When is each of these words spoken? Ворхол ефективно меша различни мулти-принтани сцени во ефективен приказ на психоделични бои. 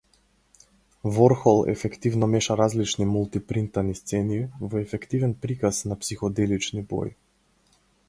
Ворхол 1.03 1.65
ефективно 1.73 2.25
меша 2.31 2.57
различни 2.63 3.05
мулти-принтани 3.11 3.93
сцени 4.03 4.43
во 4.59 4.83
ефективен 4.87 5.39
приказ 5.47 5.85
на 5.93 5.99
психоделични 6.05 6.81
бои. 6.95 7.17